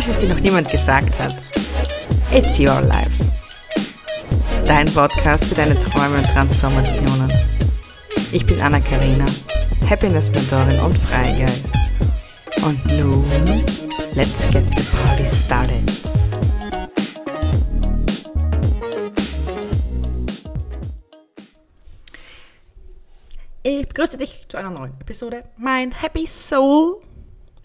[0.00, 1.34] Falls es dir noch niemand gesagt hat,
[2.32, 3.10] it's your life.
[4.64, 7.30] Dein Podcast für deine Träume und Transformationen.
[8.32, 9.26] Ich bin Anna-Karina,
[9.90, 11.74] Happiness-Mentorin und Freigeist.
[12.64, 13.26] Und nun,
[14.14, 15.92] let's get the party started.
[23.64, 25.44] Ich begrüße dich zu einer neuen Episode.
[25.58, 27.02] Mein Happy Soul.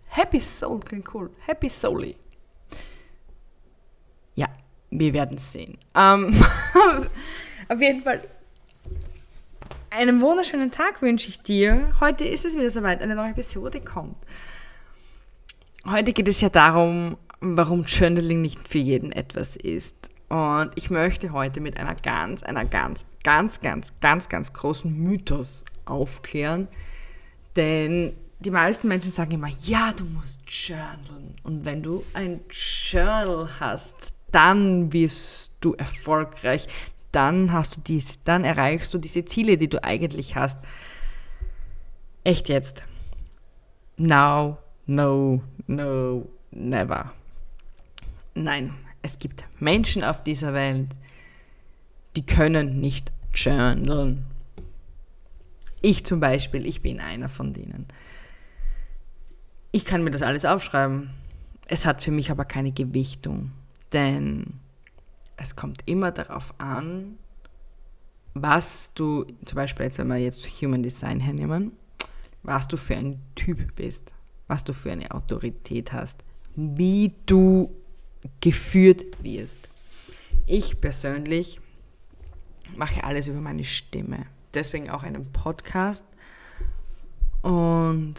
[0.07, 1.29] Happy Soul klingt cool.
[1.45, 2.17] Happy Souli.
[4.35, 4.47] Ja,
[4.91, 5.77] wir werden es sehen.
[5.95, 6.35] Ähm,
[7.69, 8.21] auf jeden Fall
[9.97, 11.93] einen wunderschönen Tag wünsche ich dir.
[11.99, 14.17] Heute ist es wieder soweit, eine neue Episode kommt.
[15.85, 20.09] Heute geht es ja darum, warum Journaling nicht für jeden etwas ist.
[20.29, 25.63] Und ich möchte heute mit einer ganz, einer ganz, ganz, ganz, ganz, ganz großen Mythos
[25.85, 26.67] aufklären.
[27.55, 31.35] Denn die meisten Menschen sagen immer, ja, du musst journalen.
[31.43, 36.67] Und wenn du ein Journal hast, dann wirst du erfolgreich.
[37.13, 40.59] Dann hast du dies, dann erreichst du diese Ziele, die du eigentlich hast.
[42.25, 42.83] Echt jetzt.
[43.95, 47.13] Now, no, no, never.
[48.33, 50.89] Nein, es gibt Menschen auf dieser Welt,
[52.17, 54.25] die können nicht journalen.
[55.81, 57.85] Ich zum Beispiel, ich bin einer von denen.
[59.71, 61.11] Ich kann mir das alles aufschreiben.
[61.67, 63.51] Es hat für mich aber keine Gewichtung,
[63.93, 64.59] denn
[65.37, 67.17] es kommt immer darauf an,
[68.33, 71.71] was du, zum Beispiel jetzt, wenn wir jetzt Human Design hernehmen,
[72.43, 74.13] was du für ein Typ bist,
[74.47, 76.23] was du für eine Autorität hast,
[76.55, 77.73] wie du
[78.41, 79.69] geführt wirst.
[80.45, 81.59] Ich persönlich
[82.75, 84.25] mache alles über meine Stimme
[84.55, 86.05] deswegen auch einen Podcast.
[87.41, 88.15] Und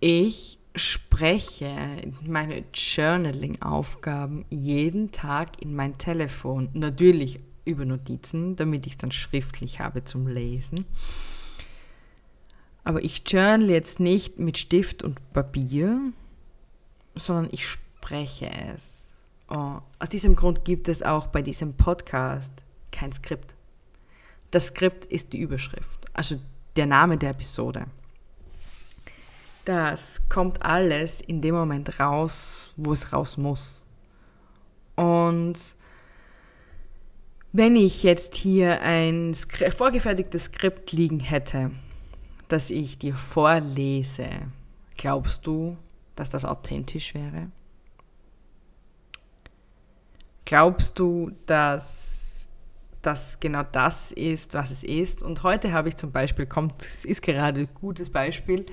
[0.00, 1.76] ich spreche
[2.24, 6.70] meine Journaling-Aufgaben jeden Tag in mein Telefon.
[6.72, 10.84] Natürlich über Notizen, damit ich es dann schriftlich habe zum Lesen.
[12.84, 16.00] Aber ich journal jetzt nicht mit Stift und Papier,
[17.14, 19.14] sondern ich spreche es.
[19.48, 22.52] Oh, aus diesem Grund gibt es auch bei diesem Podcast
[22.90, 23.54] kein Skript.
[24.50, 26.40] Das Skript ist die Überschrift, also
[26.76, 27.86] der Name der Episode.
[29.64, 33.86] Das kommt alles in dem Moment raus, wo es raus muss.
[34.96, 35.54] Und
[37.52, 41.70] wenn ich jetzt hier ein vorgefertigtes Skript liegen hätte,
[42.48, 44.28] das ich dir vorlese,
[44.96, 45.76] glaubst du,
[46.16, 47.50] dass das authentisch wäre?
[50.44, 52.22] Glaubst du, dass
[53.02, 55.22] das genau das ist, was es ist.
[55.22, 58.64] Und heute habe ich zum Beispiel, kommt, ist gerade ein gutes Beispiel,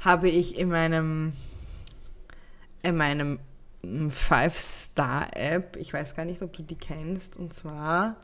[0.00, 1.32] habe ich in meinem,
[2.82, 3.38] in meinem
[4.10, 8.16] Five-Star-App, ich weiß gar nicht, ob du die kennst, und zwar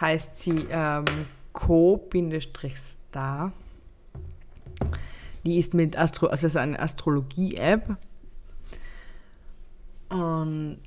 [0.00, 1.04] heißt sie ähm,
[1.52, 3.52] Co-Star.
[5.44, 7.96] Die ist mit Astro, also ist eine Astrologie-App.
[10.08, 10.80] Und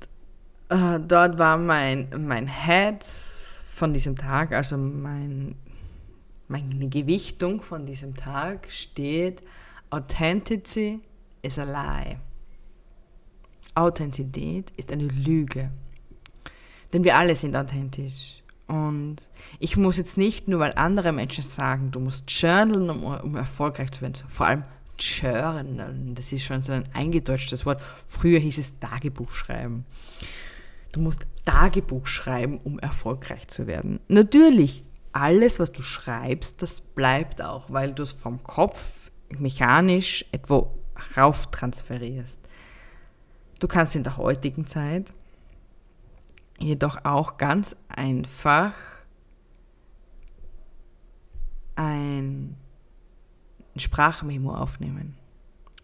[0.68, 5.54] äh, dort war mein, mein Head von diesem Tag, also mein,
[6.48, 9.42] meine Gewichtung von diesem Tag steht,
[9.90, 11.00] Authenticity
[11.42, 12.18] is a lie.
[13.74, 15.70] Authentizität ist eine Lüge.
[16.92, 18.42] Denn wir alle sind authentisch.
[18.66, 19.16] Und
[19.58, 23.90] ich muss jetzt nicht nur, weil andere Menschen sagen, du musst journalen, um, um erfolgreich
[23.92, 24.62] zu werden, vor allem
[24.98, 27.80] journalen, das ist schon so ein eingedeutschtes Wort.
[28.06, 29.86] Früher hieß es Tagebuch schreiben.
[30.92, 34.00] Du musst Tagebuch schreiben, um erfolgreich zu werden.
[34.08, 38.97] Natürlich, alles, was du schreibst, das bleibt auch, weil du es vom Kopf
[39.30, 40.70] mechanisch etwa
[41.16, 42.40] rauf transferierst.
[43.58, 45.12] Du kannst in der heutigen Zeit
[46.58, 48.72] jedoch auch ganz einfach
[51.76, 52.56] ein
[53.76, 55.16] Sprachmemo aufnehmen.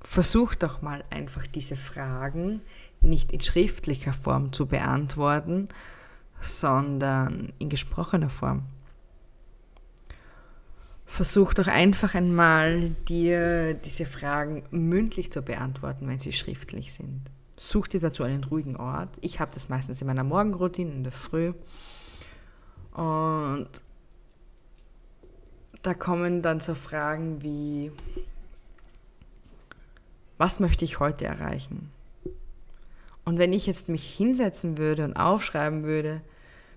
[0.02, 2.60] Versuch doch mal einfach diese Fragen
[3.00, 5.69] nicht in schriftlicher Form zu beantworten,
[6.40, 8.64] sondern in gesprochener Form.
[11.06, 17.22] Versuch doch einfach einmal, dir diese Fragen mündlich zu beantworten, wenn sie schriftlich sind.
[17.56, 19.10] Such dir dazu einen ruhigen Ort.
[19.20, 21.52] Ich habe das meistens in meiner Morgenroutine in der Früh.
[22.92, 23.68] Und
[25.82, 27.92] da kommen dann so Fragen wie,
[30.38, 31.90] was möchte ich heute erreichen?
[33.24, 36.22] Und wenn ich jetzt mich hinsetzen würde und aufschreiben würde,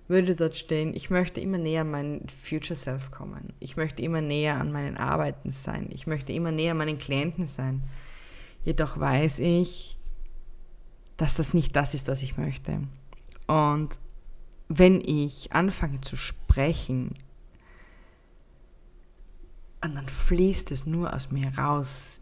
[0.08, 3.52] würde dort stehen, ich möchte immer näher an mein Future Self kommen.
[3.60, 5.88] Ich möchte immer näher an meinen Arbeiten sein.
[5.92, 7.82] Ich möchte immer näher an meinen Klienten sein.
[8.64, 9.98] Jedoch weiß ich,
[11.16, 12.80] dass das nicht das ist, was ich möchte.
[13.46, 13.98] Und
[14.68, 17.14] wenn ich anfange zu sprechen,
[19.80, 22.20] dann fließt es nur aus mir raus.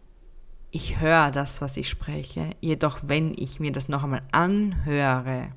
[0.71, 5.53] Ich höre das, was ich spreche, jedoch wenn ich mir das noch einmal anhöre,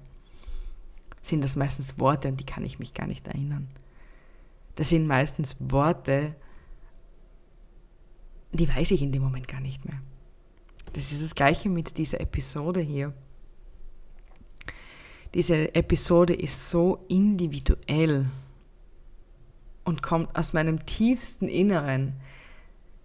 [1.21, 3.67] sind das meistens Worte, an die kann ich mich gar nicht erinnern.
[4.75, 6.35] Das sind meistens Worte,
[8.51, 10.01] die weiß ich in dem Moment gar nicht mehr.
[10.93, 13.13] Das ist das gleiche mit dieser Episode hier.
[15.33, 18.25] Diese Episode ist so individuell
[19.83, 22.13] und kommt aus meinem tiefsten Inneren,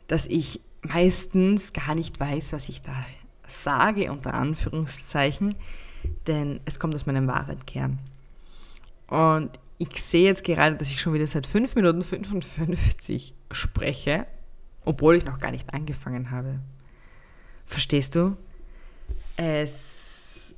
[0.06, 3.04] dass ich meistens gar nicht weiß, was ich da
[3.46, 5.54] sage, unter Anführungszeichen,
[6.26, 7.98] denn es kommt aus meinem wahren Kern.
[9.08, 14.26] Und ich sehe jetzt gerade, dass ich schon wieder seit 5 Minuten 55 spreche,
[14.84, 16.60] obwohl ich noch gar nicht angefangen habe.
[17.66, 18.36] Verstehst du?
[19.36, 20.54] Es,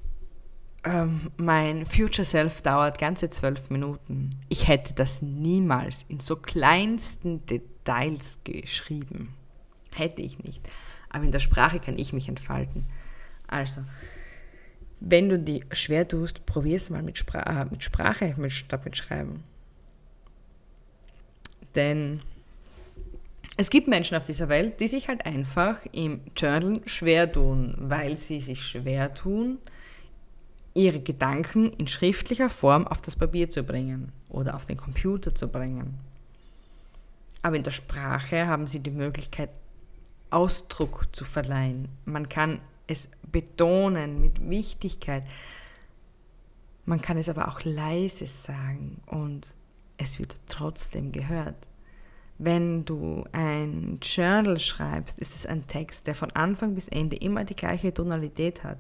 [0.85, 4.39] ähm, mein Future Self dauert ganze zwölf Minuten.
[4.49, 9.35] Ich hätte das niemals in so kleinsten Details geschrieben.
[9.93, 10.61] Hätte ich nicht.
[11.09, 12.85] Aber in der Sprache kann ich mich entfalten.
[13.47, 13.83] Also,
[15.01, 18.85] wenn du die schwer tust, probier es mal mit, Spra äh, mit Sprache mit, statt
[18.85, 19.43] mit Schreiben.
[21.75, 22.23] Denn
[23.59, 28.17] es gibt Menschen auf dieser Welt, die sich halt einfach im Journal schwer tun, weil
[28.17, 29.59] sie sich schwer tun,
[30.75, 35.49] ihre Gedanken in schriftlicher Form auf das Papier zu bringen oder auf den Computer zu
[35.49, 35.99] bringen.
[37.43, 39.51] Aber in der Sprache haben sie die Möglichkeit,
[40.31, 41.89] Ausdruck zu verleihen.
[42.05, 45.25] Man kann es betonen mit Wichtigkeit.
[46.85, 49.55] Man kann es aber auch leise sagen und
[49.97, 51.57] es wird trotzdem gehört.
[52.39, 57.45] Wenn du ein Journal schreibst, ist es ein Text, der von Anfang bis Ende immer
[57.45, 58.79] die gleiche Tonalität hat.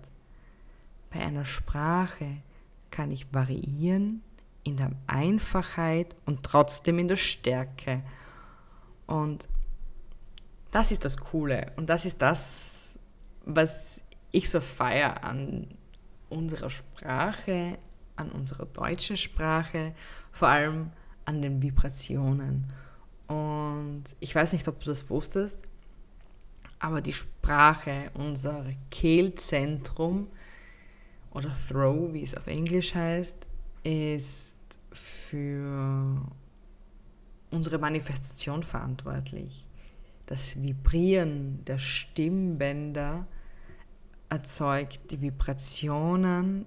[1.10, 2.42] Bei einer Sprache
[2.90, 4.22] kann ich variieren
[4.62, 8.02] in der Einfachheit und trotzdem in der Stärke.
[9.06, 9.48] Und
[10.70, 12.75] das ist das Coole und das ist das,
[13.46, 14.02] was
[14.32, 15.68] ich so feiere an
[16.28, 17.78] unserer Sprache,
[18.16, 19.94] an unserer deutschen Sprache,
[20.32, 20.90] vor allem
[21.24, 22.66] an den Vibrationen.
[23.28, 25.62] Und ich weiß nicht, ob du das wusstest,
[26.78, 30.28] aber die Sprache, unser Kehlzentrum
[31.30, 33.46] oder Throw, wie es auf Englisch heißt,
[33.82, 34.56] ist
[34.92, 36.20] für
[37.50, 39.65] unsere Manifestation verantwortlich.
[40.26, 43.26] Das Vibrieren der Stimmbänder
[44.28, 46.66] erzeugt die Vibrationen,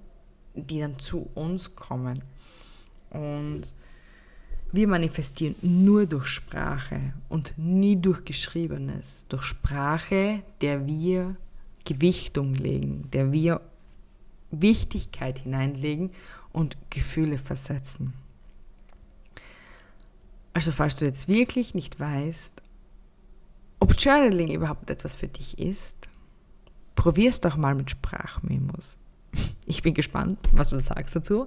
[0.56, 2.23] die dann zu uns kommen.
[3.09, 3.63] Und
[4.71, 9.25] wir manifestieren nur durch Sprache und nie durch Geschriebenes.
[9.27, 11.35] Durch Sprache, der wir
[11.85, 13.61] Gewichtung legen, der wir
[14.51, 16.11] Wichtigkeit hineinlegen
[16.53, 18.13] und Gefühle versetzen.
[20.53, 22.63] Also falls du jetzt wirklich nicht weißt,
[23.80, 25.98] ob Journaling überhaupt etwas für dich ist,
[26.96, 28.98] probier es doch mal mit Sprachmemos.
[29.66, 31.46] Ich bin gespannt, was du sagst dazu.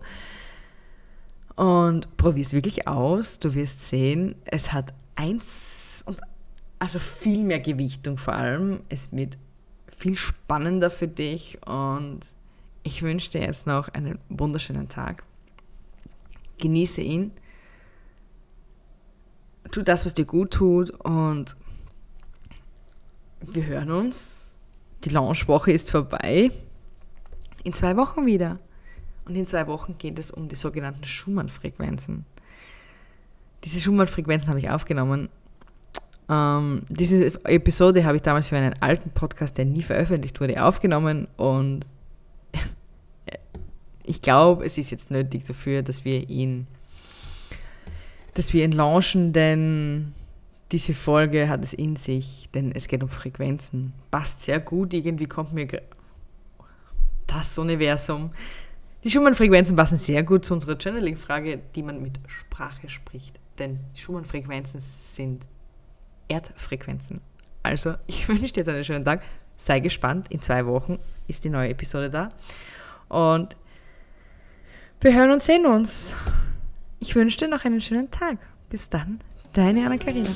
[1.56, 3.40] Und probier es wirklich aus.
[3.40, 6.20] Du wirst sehen, es hat eins und
[6.78, 8.80] also viel mehr Gewichtung vor allem.
[8.88, 9.38] Es wird
[9.88, 12.20] viel spannender für dich und
[12.82, 15.24] ich wünsche dir jetzt noch einen wunderschönen Tag.
[16.58, 17.32] Genieße ihn.
[19.70, 21.56] Tu das, was dir gut tut und
[23.54, 24.50] wir hören uns.
[25.04, 26.50] Die Launchwoche ist vorbei.
[27.64, 28.58] In zwei Wochen wieder.
[29.24, 32.24] Und in zwei Wochen geht es um die sogenannten Schumann-Frequenzen.
[33.64, 35.28] Diese Schumann-Frequenzen habe ich aufgenommen.
[36.28, 41.28] Ähm, diese Episode habe ich damals für einen alten Podcast, der nie veröffentlicht wurde, aufgenommen.
[41.36, 41.86] Und
[44.04, 46.66] ich glaube, es ist jetzt nötig dafür, dass wir ihn,
[48.34, 50.14] dass wir ihn launchen, denn
[50.72, 53.92] diese Folge hat es in sich, denn es geht um Frequenzen.
[54.10, 55.68] Passt sehr gut, irgendwie kommt mir
[57.26, 58.30] das Universum
[59.04, 63.40] die Schumann-Frequenzen passen sehr gut zu unserer Channeling-Frage, die man mit Sprache spricht.
[63.58, 65.46] Denn Schumann-Frequenzen sind
[66.28, 67.20] Erdfrequenzen.
[67.64, 69.22] Also, ich wünsche dir jetzt einen schönen Tag.
[69.56, 70.28] Sei gespannt.
[70.30, 72.30] In zwei Wochen ist die neue Episode da.
[73.08, 73.56] Und
[75.00, 76.16] wir hören und sehen uns.
[77.00, 78.38] Ich wünsche dir noch einen schönen Tag.
[78.70, 79.18] Bis dann,
[79.52, 80.30] deine Anna-Karina.